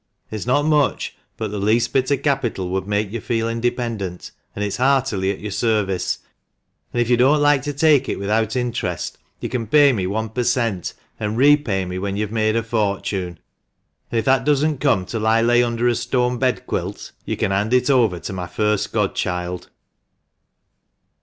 It's 0.31 0.47
not 0.47 0.65
much, 0.65 1.15
but 1.37 1.51
the 1.51 1.59
least 1.59 1.93
bit 1.93 2.09
of 2.09 2.23
capital 2.23 2.69
would 2.69 2.87
make 2.87 3.11
you 3.11 3.21
feel 3.21 3.47
independent, 3.47 4.31
and 4.55 4.65
it's 4.65 4.77
heartily 4.77 5.29
at 5.29 5.39
your 5.41 5.51
service; 5.51 6.17
and 6.91 6.99
if 6.99 7.07
you 7.07 7.17
don't 7.17 7.39
like 7.39 7.61
to 7.61 7.71
take 7.71 8.09
it 8.09 8.17
without 8.17 8.55
interest 8.55 9.19
you 9.41 9.47
can 9.47 9.67
pay 9.67 9.93
me 9.93 10.07
one 10.07 10.29
per 10.29 10.41
cent, 10.41 10.95
and 11.19 11.37
repay 11.37 11.85
me 11.85 11.99
when 11.99 12.17
you've 12.17 12.31
made 12.31 12.55
a 12.55 12.63
fortune; 12.63 13.37
and 14.11 14.17
if 14.17 14.25
that 14.25 14.43
doesn't 14.43 14.79
come 14.79 15.05
till 15.05 15.27
I 15.27 15.43
lay 15.43 15.61
under 15.61 15.87
a 15.87 15.93
stone 15.93 16.39
bed 16.39 16.65
quilt, 16.65 17.11
you 17.23 17.37
can 17.37 17.51
hand 17.51 17.71
it 17.71 17.87
over 17.91 18.19
to 18.21 18.33
my 18.33 18.47
first 18.47 18.91
godchild." 18.91 19.69